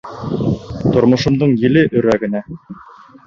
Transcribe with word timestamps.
Тормошомдоң 0.95 1.53
еле 1.65 1.83
өрә 2.01 2.15
генә. 2.25 2.41